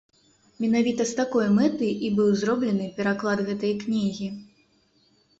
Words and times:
Менавіта 0.63 1.03
з 1.09 1.17
такой 1.19 1.47
мэтай 1.57 1.91
і 2.07 2.09
быў 2.19 2.29
зроблены 2.43 2.87
пераклад 3.01 3.43
гэтай 3.51 3.75
кнігі. 3.85 4.31